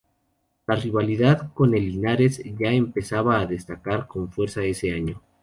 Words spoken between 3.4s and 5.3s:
destacar con fuerza ese año.